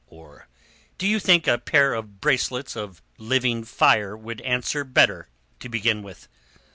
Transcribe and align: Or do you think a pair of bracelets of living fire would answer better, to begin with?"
Or 0.07 0.47
do 0.97 1.05
you 1.05 1.19
think 1.19 1.45
a 1.45 1.59
pair 1.59 1.93
of 1.93 2.19
bracelets 2.21 2.75
of 2.75 3.03
living 3.19 3.63
fire 3.63 4.17
would 4.17 4.41
answer 4.41 4.83
better, 4.83 5.29
to 5.59 5.69
begin 5.69 6.01
with?" 6.01 6.27